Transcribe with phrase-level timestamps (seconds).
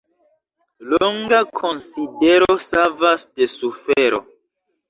[0.93, 4.25] Longa konsidero savas de sufero.